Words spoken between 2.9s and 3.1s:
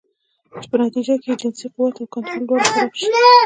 شي